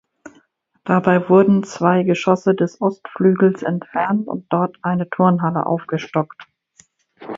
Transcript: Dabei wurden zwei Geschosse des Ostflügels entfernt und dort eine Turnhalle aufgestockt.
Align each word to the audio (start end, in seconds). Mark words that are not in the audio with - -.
Dabei 0.83 1.29
wurden 1.29 1.63
zwei 1.63 2.01
Geschosse 2.01 2.55
des 2.55 2.81
Ostflügels 2.81 3.61
entfernt 3.61 4.27
und 4.29 4.51
dort 4.51 4.77
eine 4.81 5.07
Turnhalle 5.07 5.67
aufgestockt. 5.67 6.47